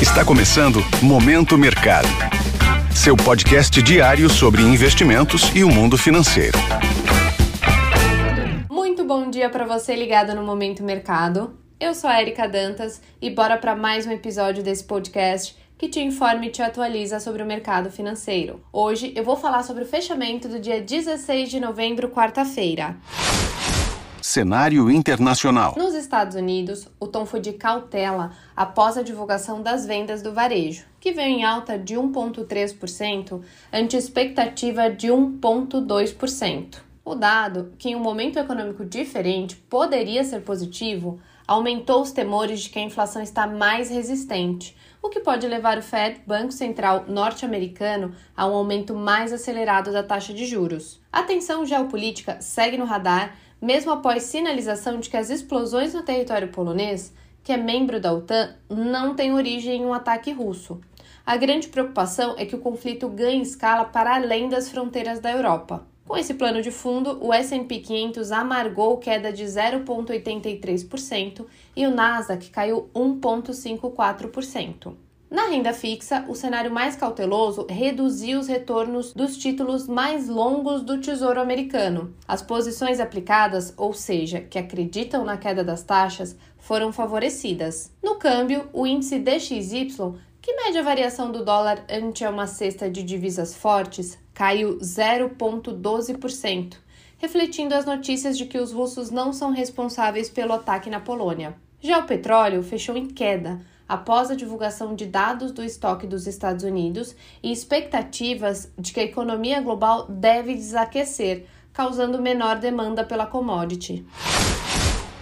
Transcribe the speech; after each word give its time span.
Está 0.00 0.22
começando 0.26 0.80
Momento 1.02 1.56
Mercado. 1.56 2.06
Seu 2.94 3.16
podcast 3.16 3.80
diário 3.82 4.28
sobre 4.28 4.60
investimentos 4.60 5.50
e 5.54 5.64
o 5.64 5.70
mundo 5.70 5.96
financeiro. 5.96 6.58
Muito 8.70 9.04
bom 9.06 9.30
dia 9.30 9.48
para 9.48 9.64
você 9.64 9.96
ligado 9.96 10.34
no 10.34 10.42
Momento 10.42 10.82
Mercado. 10.82 11.58
Eu 11.80 11.94
sou 11.94 12.10
a 12.10 12.20
Erika 12.20 12.46
Dantas 12.46 13.00
e 13.22 13.30
bora 13.30 13.56
para 13.56 13.74
mais 13.74 14.06
um 14.06 14.12
episódio 14.12 14.62
desse 14.62 14.84
podcast 14.84 15.56
que 15.78 15.88
te 15.88 16.00
informa 16.00 16.44
e 16.44 16.50
te 16.50 16.60
atualiza 16.60 17.18
sobre 17.18 17.42
o 17.42 17.46
mercado 17.46 17.90
financeiro. 17.90 18.60
Hoje 18.70 19.14
eu 19.16 19.24
vou 19.24 19.36
falar 19.36 19.62
sobre 19.62 19.84
o 19.84 19.86
fechamento 19.86 20.46
do 20.46 20.60
dia 20.60 20.78
16 20.78 21.48
de 21.48 21.58
novembro, 21.58 22.10
quarta-feira. 22.10 22.96
Cenário 24.26 24.90
internacional. 24.90 25.76
Nos 25.78 25.94
Estados 25.94 26.34
Unidos, 26.34 26.88
o 26.98 27.06
tom 27.06 27.24
foi 27.24 27.38
de 27.38 27.52
cautela 27.52 28.32
após 28.56 28.98
a 28.98 29.02
divulgação 29.02 29.62
das 29.62 29.86
vendas 29.86 30.20
do 30.20 30.32
varejo, 30.32 30.84
que 30.98 31.12
veio 31.12 31.28
em 31.28 31.44
alta 31.44 31.78
de 31.78 31.94
1,3% 31.94 33.40
ante 33.72 33.96
expectativa 33.96 34.90
de 34.90 35.06
1,2%. 35.06 36.78
O 37.04 37.14
dado, 37.14 37.72
que 37.78 37.90
em 37.90 37.94
um 37.94 38.00
momento 38.00 38.36
econômico 38.36 38.84
diferente 38.84 39.54
poderia 39.54 40.24
ser 40.24 40.40
positivo, 40.40 41.20
aumentou 41.46 42.02
os 42.02 42.10
temores 42.10 42.62
de 42.62 42.70
que 42.70 42.80
a 42.80 42.82
inflação 42.82 43.22
está 43.22 43.46
mais 43.46 43.88
resistente, 43.90 44.76
o 45.00 45.08
que 45.08 45.20
pode 45.20 45.46
levar 45.46 45.78
o 45.78 45.82
Fed, 45.82 46.20
Banco 46.26 46.50
Central 46.50 47.04
norte-americano, 47.06 48.12
a 48.36 48.44
um 48.44 48.54
aumento 48.54 48.92
mais 48.92 49.32
acelerado 49.32 49.92
da 49.92 50.02
taxa 50.02 50.34
de 50.34 50.44
juros. 50.44 51.00
A 51.12 51.22
tensão 51.22 51.64
geopolítica 51.64 52.40
segue 52.40 52.76
no 52.76 52.84
radar 52.84 53.36
mesmo 53.60 53.92
após 53.92 54.24
sinalização 54.24 55.00
de 55.00 55.08
que 55.08 55.16
as 55.16 55.30
explosões 55.30 55.94
no 55.94 56.02
território 56.02 56.48
polonês, 56.48 57.12
que 57.42 57.52
é 57.52 57.56
membro 57.56 58.00
da 58.00 58.12
OTAN, 58.12 58.54
não 58.68 59.14
têm 59.14 59.32
origem 59.32 59.82
em 59.82 59.86
um 59.86 59.94
ataque 59.94 60.32
russo. 60.32 60.80
A 61.24 61.36
grande 61.36 61.68
preocupação 61.68 62.34
é 62.38 62.44
que 62.44 62.54
o 62.54 62.60
conflito 62.60 63.08
ganhe 63.08 63.42
escala 63.42 63.84
para 63.84 64.14
além 64.14 64.48
das 64.48 64.70
fronteiras 64.70 65.20
da 65.20 65.32
Europa. 65.32 65.84
Com 66.06 66.16
esse 66.16 66.34
plano 66.34 66.62
de 66.62 66.70
fundo, 66.70 67.18
o 67.20 67.32
S&P 67.32 67.80
500 67.80 68.30
amargou 68.30 68.98
queda 68.98 69.32
de 69.32 69.42
0,83% 69.42 71.44
e 71.74 71.84
o 71.84 71.90
Nasdaq 71.90 72.48
caiu 72.50 72.88
1,54%. 72.94 74.94
Na 75.28 75.48
renda 75.48 75.72
fixa, 75.72 76.24
o 76.28 76.36
cenário 76.36 76.70
mais 76.70 76.94
cauteloso 76.94 77.66
reduziu 77.68 78.38
os 78.38 78.46
retornos 78.46 79.12
dos 79.12 79.36
títulos 79.36 79.88
mais 79.88 80.28
longos 80.28 80.82
do 80.82 81.00
Tesouro 81.00 81.40
Americano. 81.40 82.14
As 82.28 82.42
posições 82.42 83.00
aplicadas, 83.00 83.74
ou 83.76 83.92
seja, 83.92 84.40
que 84.40 84.56
acreditam 84.56 85.24
na 85.24 85.36
queda 85.36 85.64
das 85.64 85.82
taxas, 85.82 86.36
foram 86.58 86.92
favorecidas. 86.92 87.92
No 88.00 88.14
câmbio, 88.14 88.68
o 88.72 88.86
índice 88.86 89.18
DXY, 89.18 90.14
que 90.40 90.54
mede 90.54 90.78
a 90.78 90.82
variação 90.82 91.32
do 91.32 91.44
dólar 91.44 91.84
ante 91.90 92.24
uma 92.24 92.46
cesta 92.46 92.88
de 92.88 93.02
divisas 93.02 93.52
fortes, 93.52 94.16
caiu 94.32 94.78
0,12%, 94.78 96.76
refletindo 97.18 97.74
as 97.74 97.84
notícias 97.84 98.38
de 98.38 98.46
que 98.46 98.58
os 98.58 98.70
russos 98.72 99.10
não 99.10 99.32
são 99.32 99.50
responsáveis 99.50 100.30
pelo 100.30 100.52
ataque 100.52 100.88
na 100.88 101.00
Polônia. 101.00 101.56
Já 101.80 101.98
o 101.98 102.06
petróleo 102.06 102.62
fechou 102.62 102.96
em 102.96 103.08
queda 103.08 103.60
após 103.88 104.30
a 104.30 104.34
divulgação 104.34 104.94
de 104.94 105.06
dados 105.06 105.52
do 105.52 105.62
estoque 105.62 106.06
dos 106.06 106.26
Estados 106.26 106.64
Unidos 106.64 107.14
e 107.42 107.52
expectativas 107.52 108.70
de 108.78 108.92
que 108.92 109.00
a 109.00 109.04
economia 109.04 109.60
global 109.60 110.06
deve 110.08 110.54
desaquecer, 110.54 111.46
causando 111.72 112.20
menor 112.20 112.58
demanda 112.58 113.04
pela 113.04 113.26
commodity. 113.26 114.04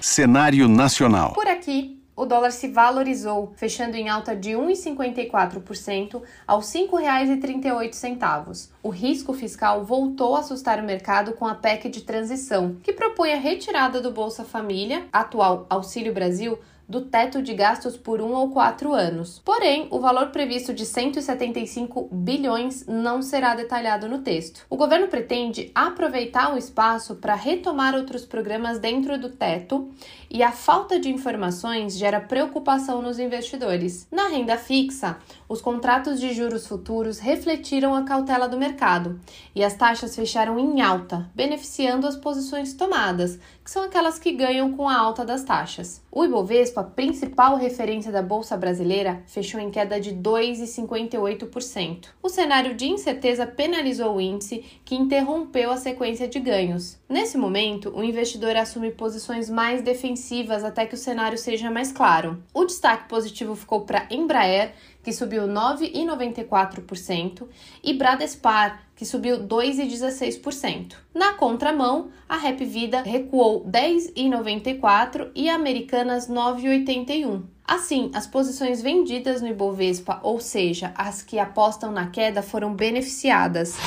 Cenário 0.00 0.68
nacional. 0.68 1.32
Por 1.32 1.46
aqui, 1.46 1.98
o 2.18 2.26
dólar 2.26 2.50
se 2.50 2.66
valorizou, 2.66 3.52
fechando 3.54 3.96
em 3.96 4.08
alta 4.08 4.34
de 4.34 4.50
1,54% 4.50 6.20
aos 6.44 6.74
R$ 6.74 6.88
5,38. 6.88 8.70
O 8.82 8.88
risco 8.88 9.32
fiscal 9.32 9.84
voltou 9.84 10.34
a 10.34 10.40
assustar 10.40 10.80
o 10.80 10.82
mercado 10.82 11.34
com 11.34 11.46
a 11.46 11.54
PEC 11.54 11.88
de 11.88 12.00
transição, 12.00 12.76
que 12.82 12.92
propõe 12.92 13.32
a 13.32 13.38
retirada 13.38 14.00
do 14.00 14.10
Bolsa 14.10 14.42
Família, 14.42 15.06
atual 15.12 15.64
Auxílio 15.70 16.12
Brasil, 16.12 16.58
do 16.88 17.02
teto 17.02 17.42
de 17.42 17.52
gastos 17.52 17.96
por 17.96 18.22
um 18.22 18.32
ou 18.32 18.50
quatro 18.50 18.94
anos. 18.94 19.42
Porém, 19.44 19.86
o 19.90 20.00
valor 20.00 20.28
previsto 20.28 20.72
de 20.72 20.86
175 20.86 22.08
bilhões 22.10 22.86
não 22.86 23.20
será 23.20 23.54
detalhado 23.54 24.08
no 24.08 24.18
texto. 24.20 24.64
O 24.70 24.76
governo 24.76 25.08
pretende 25.08 25.70
aproveitar 25.74 26.54
o 26.54 26.56
espaço 26.56 27.16
para 27.16 27.34
retomar 27.34 27.94
outros 27.94 28.24
programas 28.24 28.78
dentro 28.78 29.18
do 29.18 29.28
teto 29.28 29.90
e 30.30 30.42
a 30.42 30.50
falta 30.50 30.98
de 30.98 31.10
informações 31.10 31.96
gera 31.96 32.20
preocupação 32.20 33.02
nos 33.02 33.18
investidores. 33.18 34.06
Na 34.10 34.28
renda 34.28 34.56
fixa, 34.56 35.18
os 35.48 35.60
contratos 35.60 36.20
de 36.20 36.32
juros 36.32 36.66
futuros 36.66 37.18
refletiram 37.18 37.94
a 37.94 38.02
cautela 38.04 38.48
do 38.48 38.58
mercado 38.58 39.20
e 39.54 39.62
as 39.64 39.74
taxas 39.74 40.14
fecharam 40.14 40.58
em 40.58 40.80
alta, 40.80 41.30
beneficiando 41.34 42.06
as 42.06 42.16
posições 42.16 42.72
tomadas, 42.74 43.38
que 43.68 43.72
são 43.72 43.84
aquelas 43.84 44.18
que 44.18 44.32
ganham 44.32 44.72
com 44.72 44.88
a 44.88 44.96
alta 44.96 45.26
das 45.26 45.44
taxas. 45.44 46.02
O 46.10 46.24
Ibovespa, 46.24 46.82
principal 46.82 47.58
referência 47.58 48.10
da 48.10 48.22
bolsa 48.22 48.56
brasileira, 48.56 49.22
fechou 49.26 49.60
em 49.60 49.70
queda 49.70 50.00
de 50.00 50.14
2,58%. 50.14 52.06
O 52.22 52.30
cenário 52.30 52.74
de 52.74 52.86
incerteza 52.86 53.46
penalizou 53.46 54.16
o 54.16 54.20
índice, 54.22 54.64
que 54.86 54.94
interrompeu 54.94 55.70
a 55.70 55.76
sequência 55.76 56.26
de 56.26 56.40
ganhos. 56.40 56.98
Nesse 57.06 57.36
momento, 57.36 57.92
o 57.94 58.02
investidor 58.02 58.56
assume 58.56 58.90
posições 58.90 59.50
mais 59.50 59.82
defensivas 59.82 60.64
até 60.64 60.86
que 60.86 60.94
o 60.94 60.98
cenário 60.98 61.36
seja 61.36 61.70
mais 61.70 61.92
claro. 61.92 62.42
O 62.54 62.64
destaque 62.64 63.06
positivo 63.06 63.54
ficou 63.54 63.82
para 63.82 64.06
Embraer, 64.10 64.72
que 65.08 65.12
subiu 65.14 65.44
9,94%, 65.44 67.48
e 67.82 67.94
Bradespar, 67.94 68.82
que 68.94 69.06
subiu 69.06 69.38
2,16%. 69.38 70.96
Na 71.14 71.32
contramão, 71.32 72.10
a 72.28 72.36
Rap 72.36 72.62
Vida 72.62 73.00
recuou 73.00 73.64
10,94% 73.64 75.30
e 75.34 75.48
a 75.48 75.54
Americanas 75.54 76.28
9,81%. 76.28 77.44
Assim, 77.64 78.10
as 78.14 78.26
posições 78.26 78.82
vendidas 78.82 79.40
no 79.40 79.48
Ibovespa, 79.48 80.20
ou 80.22 80.38
seja, 80.40 80.92
as 80.94 81.22
que 81.22 81.38
apostam 81.38 81.90
na 81.90 82.08
queda, 82.08 82.42
foram 82.42 82.74
beneficiadas. 82.74 83.78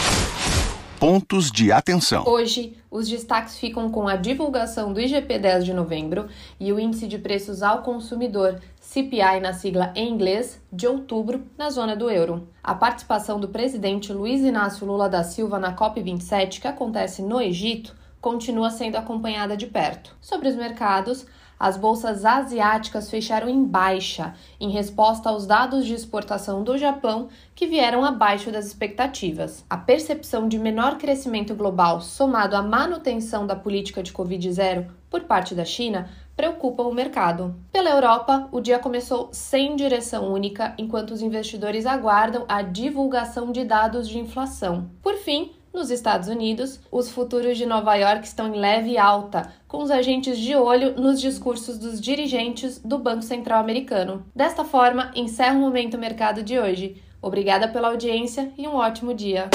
Pontos 1.02 1.50
de 1.52 1.72
atenção. 1.72 2.26
Hoje, 2.28 2.78
os 2.92 3.10
destaques 3.10 3.58
ficam 3.58 3.90
com 3.90 4.08
a 4.08 4.16
divulgação 4.16 4.94
do 4.94 5.02
IGP 5.02 5.40
10 5.40 5.66
de 5.66 5.74
novembro 5.74 6.28
e 6.60 6.72
o 6.72 6.80
índice 6.80 7.08
de 7.08 7.18
preços 7.18 7.64
ao 7.64 7.82
consumidor, 7.82 8.62
CPI 8.80 9.40
na 9.42 9.52
sigla 9.52 9.92
em 9.96 10.08
inglês, 10.08 10.62
de 10.72 10.86
outubro, 10.86 11.42
na 11.58 11.72
zona 11.72 11.96
do 11.96 12.08
euro. 12.08 12.48
A 12.64 12.76
participação 12.76 13.40
do 13.40 13.48
presidente 13.48 14.14
Luiz 14.14 14.42
Inácio 14.42 14.86
Lula 14.86 15.10
da 15.10 15.24
Silva 15.24 15.58
na 15.58 15.76
COP27, 15.76 16.62
que 16.62 16.68
acontece 16.68 17.24
no 17.24 17.42
Egito, 17.42 17.96
continua 18.22 18.70
sendo 18.70 18.96
acompanhada 18.96 19.58
de 19.58 19.66
perto. 19.66 20.16
Sobre 20.22 20.50
os 20.50 20.56
mercados, 20.56 21.26
as 21.62 21.78
bolsas 21.78 22.26
asiáticas 22.26 23.08
fecharam 23.08 23.48
em 23.48 23.64
baixa, 23.64 24.34
em 24.60 24.72
resposta 24.72 25.30
aos 25.30 25.46
dados 25.46 25.86
de 25.86 25.94
exportação 25.94 26.64
do 26.64 26.76
Japão, 26.76 27.30
que 27.54 27.68
vieram 27.68 28.04
abaixo 28.04 28.52
das 28.52 28.66
expectativas. 28.66 29.64
A 29.70 29.78
percepção 29.78 30.48
de 30.48 30.58
menor 30.58 30.98
crescimento 30.98 31.54
global, 31.54 32.02
somado 32.02 32.56
à 32.56 32.64
manutenção 32.64 33.46
da 33.46 33.56
política 33.56 34.02
de 34.02 34.12
Covid-0 34.12 34.88
por 35.08 35.22
parte 35.26 35.54
da 35.54 35.64
China, 35.64 36.10
preocupa 36.36 36.82
o 36.82 36.92
mercado. 36.92 37.54
Pela 37.72 37.92
Europa, 37.92 38.50
o 38.52 38.60
dia 38.60 38.80
começou 38.80 39.30
sem 39.32 39.76
direção 39.76 40.34
única, 40.34 40.74
enquanto 40.80 41.12
os 41.12 41.22
investidores 41.22 41.86
aguardam 41.86 42.44
a 42.48 42.64
divulgação 42.64 43.52
de 43.52 43.64
dados 43.64 44.10
de 44.10 44.18
inflação. 44.18 44.90
Por 45.04 45.14
fim, 45.14 45.52
nos 45.74 45.90
Estados 45.90 46.28
Unidos, 46.28 46.80
os 46.92 47.10
futuros 47.10 47.58
de 47.58 47.66
Nova 47.66 47.96
York 47.96 48.26
estão 48.26 48.54
em 48.54 48.60
leve 48.60 48.98
alta, 48.98 49.52
com 49.68 49.82
os 49.82 49.92
agentes 49.92 50.38
de 50.38 50.56
olho 50.56 51.00
nos 51.00 51.20
discursos 51.20 51.78
dos 51.78 52.02
dirigentes 52.02 52.80
do 52.80 52.98
Banco 52.98 53.24
Central 53.24 53.62
americano. 53.62 54.26
Desta 54.36 54.66
forma, 54.66 55.12
encerra 55.16 55.56
o 55.56 55.62
Momento 55.62 55.98
Mercado 55.98 56.44
de 56.44 56.60
hoje. 56.60 57.02
Obrigada 57.22 57.68
pela 57.68 57.88
audiência 57.88 58.52
e 58.58 58.68
um 58.68 58.76
ótimo 58.76 59.14
dia. 59.14 59.50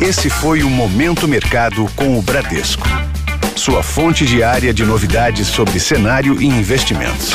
Esse 0.00 0.30
foi 0.30 0.62
o 0.62 0.70
Momento 0.70 1.26
Mercado 1.26 1.86
com 1.96 2.18
o 2.18 2.22
Bradesco. 2.22 2.86
Sua 3.56 3.82
fonte 3.82 4.24
diária 4.24 4.72
de 4.72 4.84
novidades 4.84 5.48
sobre 5.48 5.78
cenário 5.78 6.40
e 6.40 6.46
investimentos. 6.46 7.34